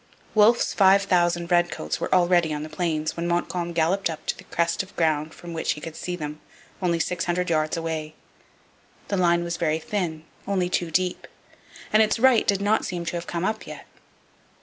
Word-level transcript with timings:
Wolfe's 0.33 0.73
5,000 0.73 1.51
redcoats 1.51 1.99
were 1.99 2.11
already 2.11 2.51
on 2.55 2.63
the 2.63 2.69
Plains 2.69 3.15
when 3.15 3.27
Montcalm 3.27 3.71
galloped 3.71 4.09
up 4.09 4.25
to 4.25 4.35
the 4.35 4.45
crest 4.45 4.81
of 4.81 4.95
ground 4.95 5.31
from 5.31 5.53
which 5.53 5.73
he 5.73 5.79
could 5.79 5.95
see 5.95 6.15
them, 6.15 6.41
only 6.81 6.99
six 6.99 7.25
hundred 7.25 7.51
yards 7.51 7.77
away. 7.77 8.15
The 9.09 9.17
line 9.17 9.43
was 9.43 9.57
very 9.57 9.77
thin, 9.77 10.25
only 10.47 10.69
two 10.69 10.89
deep, 10.89 11.27
and 11.93 12.01
its 12.01 12.17
right 12.17 12.47
did 12.47 12.61
not 12.61 12.83
seem 12.83 13.05
to 13.05 13.15
have 13.15 13.27
come 13.27 13.45
up 13.45 13.67
yet. 13.67 13.85